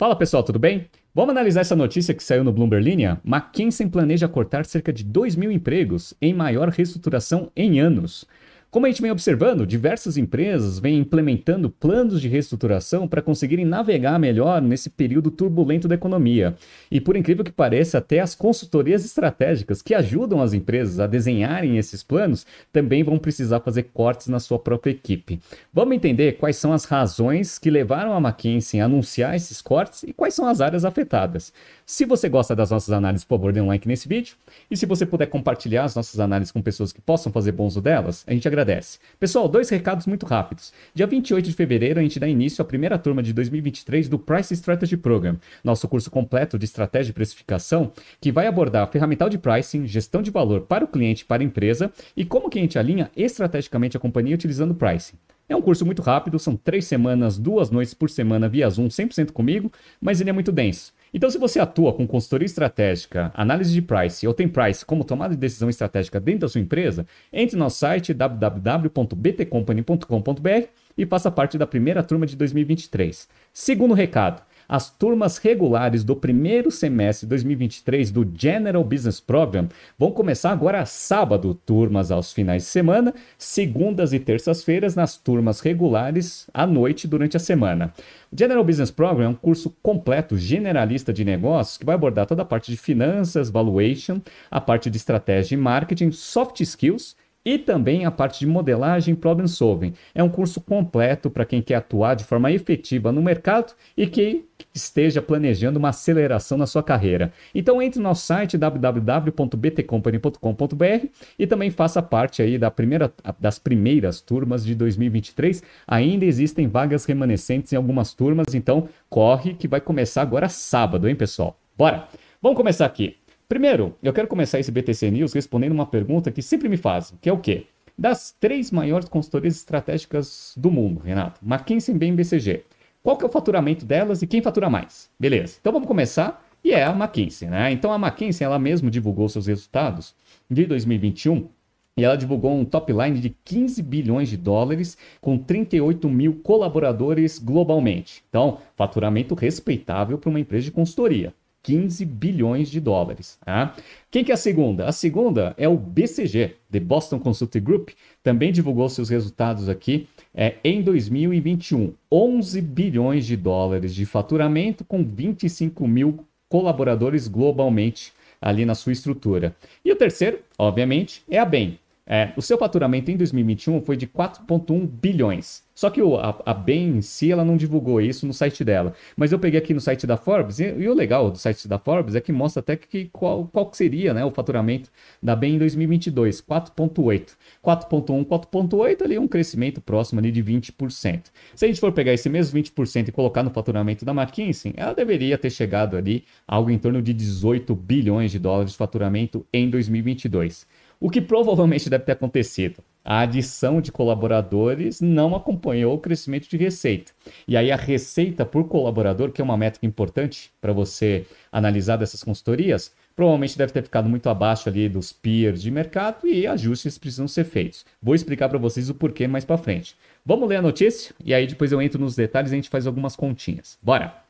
[0.00, 0.86] Fala pessoal, tudo bem?
[1.14, 3.20] Vamos analisar essa notícia que saiu no Bloomberg Linha?
[3.22, 8.24] McKinsey planeja cortar cerca de 2 mil empregos em maior reestruturação em anos.
[8.70, 14.16] Como a gente vem observando, diversas empresas vêm implementando planos de reestruturação para conseguirem navegar
[14.16, 16.54] melhor nesse período turbulento da economia.
[16.88, 21.78] E por incrível que pareça, até as consultorias estratégicas que ajudam as empresas a desenharem
[21.78, 25.40] esses planos também vão precisar fazer cortes na sua própria equipe.
[25.74, 30.12] Vamos entender quais são as razões que levaram a McKinsey a anunciar esses cortes e
[30.12, 31.52] quais são as áreas afetadas.
[31.84, 34.36] Se você gosta das nossas análises, por favor, dê um like nesse vídeo.
[34.70, 37.80] E se você puder compartilhar as nossas análises com pessoas que possam fazer bom uso
[37.80, 38.98] delas, a gente agradece agradece.
[39.18, 40.72] Pessoal, dois recados muito rápidos.
[40.94, 44.52] Dia 28 de fevereiro, a gente dá início à primeira turma de 2023 do Price
[44.52, 49.86] Strategy Program, nosso curso completo de estratégia e precificação, que vai abordar ferramental de pricing,
[49.86, 52.78] gestão de valor para o cliente e para a empresa e como que a gente
[52.78, 55.16] alinha estrategicamente a companhia utilizando pricing.
[55.48, 59.32] É um curso muito rápido, são três semanas, duas noites por semana via Zoom, 100%
[59.32, 60.92] comigo, mas ele é muito denso.
[61.12, 65.34] Então, se você atua com consultoria estratégica, análise de price ou tem price como tomada
[65.34, 71.58] de decisão estratégica dentro da sua empresa, entre no nosso site www.btcompany.com.br e faça parte
[71.58, 73.28] da primeira turma de 2023.
[73.52, 79.68] Segundo recado, as turmas regulares do primeiro semestre de 2023 do General Business Program
[79.98, 86.48] vão começar agora sábado, turmas aos finais de semana, segundas e terças-feiras nas turmas regulares
[86.54, 87.92] à noite durante a semana.
[88.30, 92.42] O General Business Program é um curso completo, generalista de negócios, que vai abordar toda
[92.42, 98.04] a parte de finanças, valuation, a parte de estratégia e marketing, soft skills e também
[98.04, 99.92] a parte de modelagem problem solving.
[100.14, 104.44] É um curso completo para quem quer atuar de forma efetiva no mercado e que
[104.74, 107.32] esteja planejando uma aceleração na sua carreira.
[107.54, 111.06] Então entre no nosso site www.btcompany.com.br
[111.38, 115.62] e também faça parte aí da primeira, das primeiras turmas de 2023.
[115.86, 121.14] Ainda existem vagas remanescentes em algumas turmas, então corre que vai começar agora sábado, hein,
[121.14, 121.58] pessoal?
[121.76, 122.08] Bora!
[122.42, 123.19] Vamos começar aqui.
[123.50, 127.28] Primeiro, eu quero começar esse BTC News respondendo uma pergunta que sempre me fazem, que
[127.28, 127.66] é o quê?
[127.98, 132.62] Das três maiores consultorias estratégicas do mundo, Renato, McKinsey, BEM e BCG,
[133.02, 135.10] qual que é o faturamento delas e quem fatura mais?
[135.18, 137.72] Beleza, então vamos começar e é a McKinsey, né?
[137.72, 140.14] Então a McKinsey, ela mesmo divulgou seus resultados
[140.48, 141.48] de 2021
[141.96, 147.40] e ela divulgou um top line de 15 bilhões de dólares com 38 mil colaboradores
[147.40, 148.22] globalmente.
[148.28, 151.34] Então, faturamento respeitável para uma empresa de consultoria.
[151.62, 153.38] 15 bilhões de dólares.
[153.44, 153.74] Tá?
[154.10, 154.86] Quem que é a segunda?
[154.86, 157.90] A segunda é o BCG, The Boston Consulting Group,
[158.22, 161.92] também divulgou seus resultados aqui é, em 2021.
[162.10, 169.54] 11 bilhões de dólares de faturamento com 25 mil colaboradores globalmente ali na sua estrutura.
[169.84, 171.78] E o terceiro, obviamente, é a BEM.
[172.12, 175.62] É, o seu faturamento em 2021 foi de 4,1 bilhões.
[175.72, 178.94] Só que o, a, a Ben em si, ela não divulgou isso no site dela.
[179.16, 181.78] Mas eu peguei aqui no site da Forbes, e, e o legal do site da
[181.78, 184.90] Forbes é que mostra até que qual, qual seria né, o faturamento
[185.22, 187.36] da Ben em 2022, 4.8.
[187.64, 191.26] 4.1, 4.8, ali um crescimento próximo ali de 20%.
[191.54, 194.92] Se a gente for pegar esse mesmo 20% e colocar no faturamento da McKinsey, ela
[194.92, 199.70] deveria ter chegado ali algo em torno de 18 bilhões de dólares de faturamento em
[199.70, 200.66] 2022.
[201.02, 202.84] O que provavelmente deve ter acontecido?
[203.02, 207.12] A adição de colaboradores não acompanhou o crescimento de receita.
[207.48, 212.22] E aí a receita por colaborador, que é uma métrica importante para você analisar dessas
[212.22, 217.26] consultorias, provavelmente deve ter ficado muito abaixo ali dos peers de mercado e ajustes precisam
[217.26, 217.86] ser feitos.
[218.02, 219.96] Vou explicar para vocês o porquê mais para frente.
[220.24, 222.86] Vamos ler a notícia e aí depois eu entro nos detalhes e a gente faz
[222.86, 223.78] algumas continhas.
[223.82, 224.29] Bora!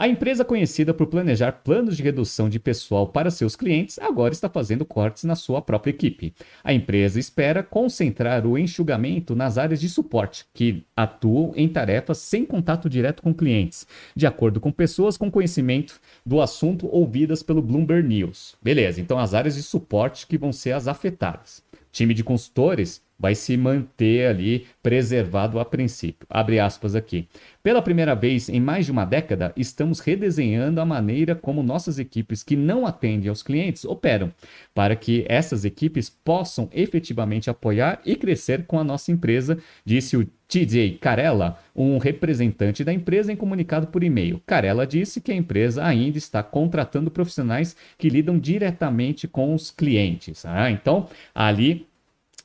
[0.00, 4.48] A empresa conhecida por planejar planos de redução de pessoal para seus clientes agora está
[4.48, 6.32] fazendo cortes na sua própria equipe.
[6.62, 12.46] A empresa espera concentrar o enxugamento nas áreas de suporte, que atuam em tarefas sem
[12.46, 18.06] contato direto com clientes, de acordo com pessoas com conhecimento do assunto ouvidas pelo Bloomberg
[18.06, 18.54] News.
[18.62, 21.60] Beleza, então as áreas de suporte que vão ser as afetadas.
[21.90, 26.26] Time de consultores vai se manter ali preservado a princípio.
[26.30, 27.28] Abre aspas aqui.
[27.62, 32.42] Pela primeira vez em mais de uma década, estamos redesenhando a maneira como nossas equipes
[32.42, 34.32] que não atendem aos clientes operam,
[34.72, 40.26] para que essas equipes possam efetivamente apoiar e crescer com a nossa empresa, disse o
[40.46, 44.40] TJ Carella, um representante da empresa em comunicado por e-mail.
[44.46, 50.46] Carella disse que a empresa ainda está contratando profissionais que lidam diretamente com os clientes.
[50.46, 51.86] Ah, então, ali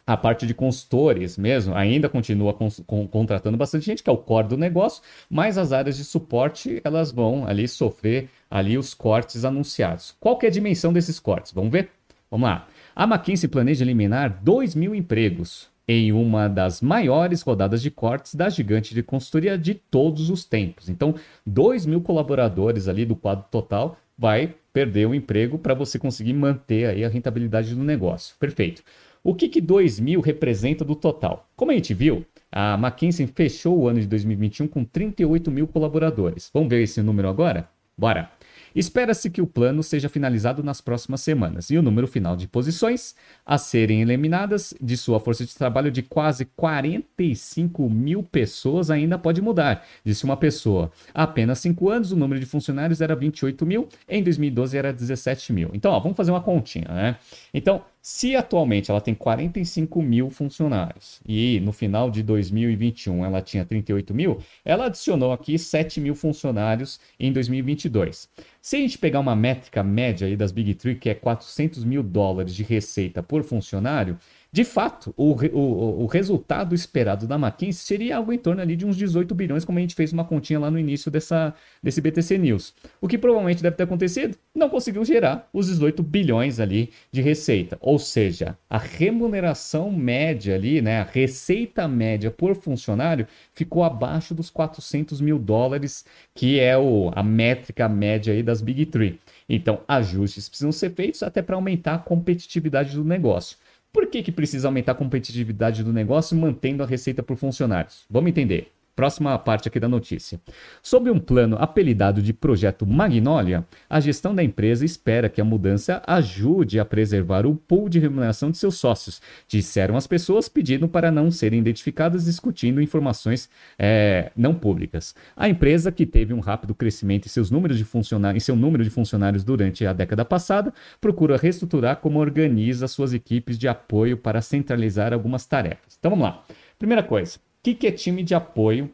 [0.06, 4.50] a parte de consultores mesmo ainda continua com, contratando bastante gente, que é o core
[4.50, 10.16] do negócio, mas as áreas de suporte elas vão ali sofrer ali os cortes anunciados.
[10.20, 11.54] Qual que é a dimensão desses cortes?
[11.54, 11.90] Vamos ver?
[12.30, 12.68] Vamos lá.
[12.96, 18.50] A McKinsey planeja eliminar 2 mil empregos em uma das maiores rodadas de cortes da
[18.50, 20.90] gigante de consultoria de todos os tempos.
[20.90, 21.16] Então,
[21.46, 26.88] 2 mil colaboradores ali do quadro total vai perder o emprego para você conseguir manter
[26.88, 28.36] aí a rentabilidade do negócio.
[28.40, 28.84] Perfeito.
[29.26, 31.48] O que, que 2 mil representa do total?
[31.56, 36.52] Como a gente viu, a McKinsey fechou o ano de 2021 com 38 mil colaboradores.
[36.54, 37.70] Vamos ver esse número agora?
[37.98, 38.30] Bora!
[38.76, 43.16] Espera-se que o plano seja finalizado nas próximas semanas e o número final de posições
[43.46, 49.42] a serem eliminadas de sua força de trabalho de quase 45 mil pessoas ainda pode
[49.42, 50.92] mudar, disse uma pessoa.
[51.14, 55.54] Há apenas 5 anos o número de funcionários era 28 mil, em 2012 era 17
[55.54, 55.70] mil.
[55.72, 57.18] Então, ó, vamos fazer uma continha, né?
[57.54, 63.64] Então, se atualmente ela tem 45 mil funcionários e no final de 2021 ela tinha
[63.64, 68.28] 38 mil, ela adicionou aqui 7 mil funcionários em 2022.
[68.62, 72.04] Se a gente pegar uma métrica média aí das Big Three, que é 400 mil
[72.04, 74.18] dólares de receita por funcionário,
[74.54, 78.86] de fato, o, o, o resultado esperado da McKinsey seria algo em torno ali de
[78.86, 82.38] uns 18 bilhões, como a gente fez uma continha lá no início dessa, desse BTC
[82.38, 82.72] News.
[83.02, 84.38] O que provavelmente deve ter acontecido?
[84.54, 87.80] Não conseguiu gerar os 18 bilhões ali de receita.
[87.82, 94.52] Ou seja, a remuneração média ali, né, a receita média por funcionário ficou abaixo dos
[94.52, 99.20] 400 mil dólares, que é o, a métrica média aí das Big Three.
[99.50, 103.58] Então, ajustes precisam ser feitos até para aumentar a competitividade do negócio.
[103.94, 108.06] Por que, que precisa aumentar a competitividade do negócio mantendo a receita por funcionários?
[108.10, 108.72] Vamos entender.
[108.96, 110.40] Próxima parte aqui da notícia.
[110.82, 116.04] Sob um plano apelidado de Projeto Magnolia, a gestão da empresa espera que a mudança
[116.06, 121.10] ajude a preservar o pool de remuneração de seus sócios, disseram as pessoas pedindo para
[121.10, 123.50] não serem identificadas discutindo informações
[123.80, 125.16] é, não públicas.
[125.36, 128.84] A empresa, que teve um rápido crescimento em, seus números de funcionários, em seu número
[128.84, 134.40] de funcionários durante a década passada, procura reestruturar como organiza suas equipes de apoio para
[134.40, 135.98] centralizar algumas tarefas.
[135.98, 136.44] Então vamos lá.
[136.78, 138.92] Primeira coisa que, que é time de apoio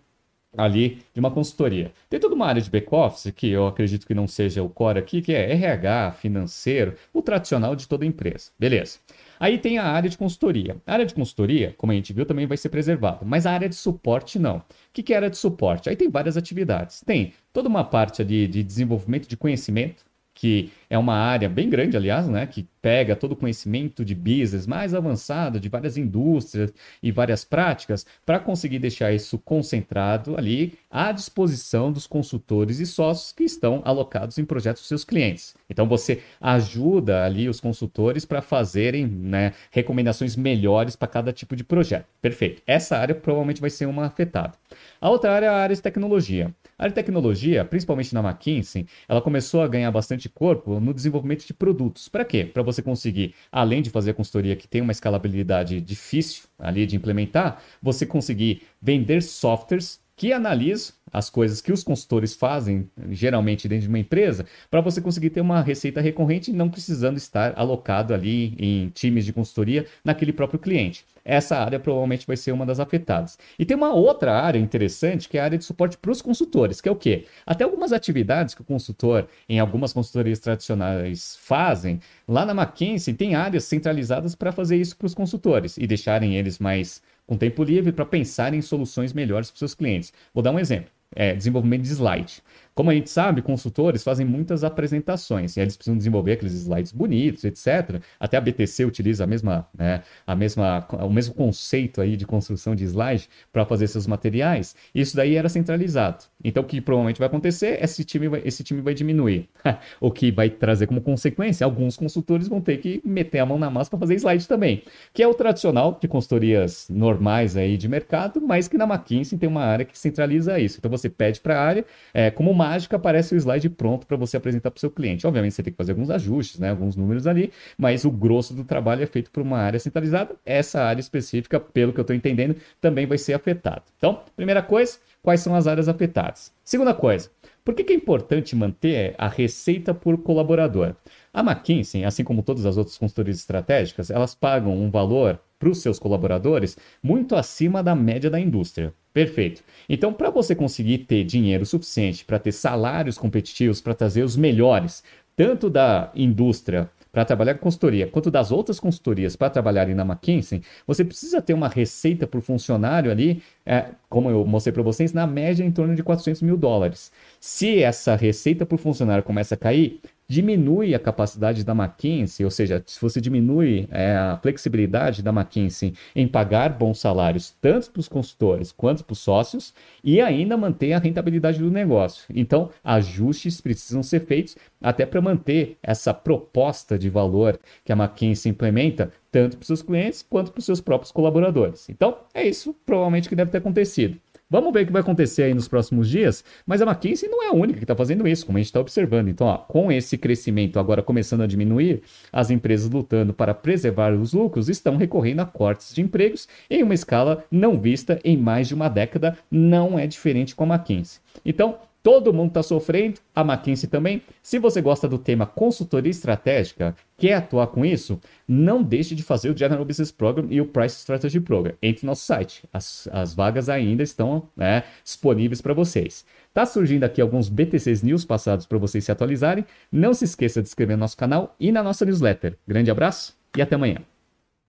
[0.57, 1.91] ali de uma consultoria.
[2.09, 5.21] Tem toda uma área de back-office, que eu acredito que não seja o core aqui,
[5.21, 8.51] que é RH, financeiro, o tradicional de toda empresa.
[8.57, 8.99] Beleza.
[9.39, 10.77] Aí tem a área de consultoria.
[10.85, 13.69] A área de consultoria, como a gente viu, também vai ser preservada, mas a área
[13.69, 14.57] de suporte não.
[14.57, 15.87] O que, que é a área de suporte?
[15.87, 17.01] Aí tem várias atividades.
[17.05, 20.03] Tem toda uma parte ali de desenvolvimento de conhecimento,
[20.39, 24.65] que é uma área bem grande, aliás, né, que pega todo o conhecimento de business
[24.65, 31.11] mais avançado de várias indústrias e várias práticas para conseguir deixar isso concentrado ali à
[31.11, 35.55] disposição dos consultores e sócios que estão alocados em projetos dos seus clientes.
[35.69, 41.65] Então você ajuda ali os consultores para fazerem né, recomendações melhores para cada tipo de
[41.65, 42.05] projeto.
[42.21, 42.61] Perfeito.
[42.65, 44.53] Essa área provavelmente vai ser uma afetada.
[45.01, 46.55] A outra área é a área de tecnologia.
[46.79, 51.45] A área de tecnologia, principalmente na McKinsey, ela começou a ganhar bastante corpo no desenvolvimento
[51.45, 52.07] de produtos.
[52.07, 52.45] Para quê?
[52.45, 56.95] Para você conseguir, além de fazer a consultoria que tem uma escalabilidade difícil ali de
[56.95, 63.83] implementar, você conseguir vender softwares que analisam as coisas que os consultores fazem, geralmente dentro
[63.83, 68.53] de uma empresa, para você conseguir ter uma receita recorrente, não precisando estar alocado ali
[68.59, 71.05] em times de consultoria naquele próprio cliente.
[71.23, 73.39] Essa área provavelmente vai ser uma das afetadas.
[73.57, 76.81] E tem uma outra área interessante, que é a área de suporte para os consultores,
[76.81, 77.25] que é o quê?
[77.45, 83.35] Até algumas atividades que o consultor, em algumas consultorias tradicionais, fazem, lá na McKinsey tem
[83.35, 87.91] áreas centralizadas para fazer isso para os consultores e deixarem eles mais com tempo livre
[87.91, 90.11] para pensar em soluções melhores para seus clientes.
[90.33, 90.89] Vou dar um exemplo.
[91.15, 92.41] É, desenvolvimento de slide.
[92.79, 97.43] Como a gente sabe, consultores fazem muitas apresentações e eles precisam desenvolver aqueles slides bonitos,
[97.43, 98.01] etc.
[98.17, 102.73] Até a BTC utiliza a mesma, né, a mesma, o mesmo conceito aí de construção
[102.73, 104.77] de slide para fazer seus materiais.
[104.95, 106.23] Isso daí era centralizado.
[106.41, 109.49] Então, o que provavelmente vai acontecer, esse time vai, esse time vai diminuir.
[109.99, 113.69] o que vai trazer como consequência, alguns consultores vão ter que meter a mão na
[113.69, 114.83] massa para fazer slide também,
[115.13, 119.49] que é o tradicional de consultorias normais aí de mercado, mas que na McKinsey tem
[119.49, 120.77] uma área que centraliza isso.
[120.79, 124.15] Então, você pede para a área, é, como uma mágica aparece o slide pronto para
[124.15, 125.25] você apresentar para o seu cliente.
[125.25, 128.63] Obviamente você tem que fazer alguns ajustes, né, alguns números ali, mas o grosso do
[128.63, 130.35] trabalho é feito por uma área centralizada.
[130.45, 133.83] Essa área específica, pelo que eu estou entendendo, também vai ser afetada.
[133.97, 136.51] Então, primeira coisa, quais são as áreas afetadas?
[136.63, 137.31] Segunda coisa,
[137.69, 140.95] por que, que, é importante manter a receita por colaborador?
[141.31, 145.77] A McKinsey, assim como todas as outras consultorias estratégicas, elas pagam um valor para os
[145.79, 148.91] seus colaboradores muito acima da média da indústria.
[149.13, 149.63] Perfeito.
[149.87, 155.03] Então, para você conseguir ter dinheiro suficiente para ter salários competitivos, para trazer os melhores,
[155.35, 160.61] tanto da indústria para trabalhar com consultoria, quanto das outras consultorias para trabalharem na McKinsey,
[160.85, 165.25] você precisa ter uma receita por funcionário ali, é, como eu mostrei para vocês, na
[165.25, 167.11] média em torno de 400 mil dólares.
[167.39, 172.83] Se essa receita por funcionário começa a cair, diminui a capacidade da McKinsey, ou seja,
[172.85, 178.07] se você diminui é, a flexibilidade da McKinsey em pagar bons salários tanto para os
[178.07, 182.25] consultores quanto para os sócios e ainda manter a rentabilidade do negócio.
[182.29, 188.51] Então, ajustes precisam ser feitos até para manter essa proposta de valor que a McKinsey
[188.51, 191.89] implementa tanto para os seus clientes quanto para os seus próprios colaboradores.
[191.89, 194.19] Então, é isso provavelmente que deve ter acontecido.
[194.51, 197.49] Vamos ver o que vai acontecer aí nos próximos dias, mas a McKinsey não é
[197.49, 199.27] a única que está fazendo isso, como a gente está observando.
[199.27, 202.01] Então, ó, com esse crescimento agora começando a diminuir,
[202.33, 206.95] as empresas lutando para preservar os lucros estão recorrendo a cortes de empregos em uma
[206.95, 209.37] escala não vista em mais de uma década.
[209.51, 211.21] Não é diferente com a McKinsey.
[211.45, 211.77] Então,
[212.09, 214.23] Todo mundo está sofrendo, a McKinsey também.
[214.41, 219.51] Se você gosta do tema consultoria estratégica, quer atuar com isso, não deixe de fazer
[219.51, 221.75] o General Business Program e o Price Strategy Program.
[221.83, 222.63] Entre no nosso site.
[222.73, 226.25] As, as vagas ainda estão né, disponíveis para vocês.
[226.51, 229.63] Tá surgindo aqui alguns BTCs News passados para vocês se atualizarem.
[229.91, 232.57] Não se esqueça de inscrever no nosso canal e na nossa newsletter.
[232.67, 233.99] Grande abraço e até amanhã.